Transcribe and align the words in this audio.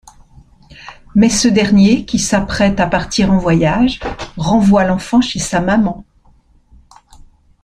Mais 1.13 1.29
ce 1.29 1.47
dernier, 1.47 2.05
qui 2.07 2.17
s'apprête 2.17 2.79
à 2.79 2.87
partir 2.87 3.31
en 3.31 3.37
voyage, 3.37 3.99
renvoie 4.35 4.83
l'enfant 4.83 5.21
chez 5.21 5.37
sa 5.37 5.61
maman. 5.61 6.03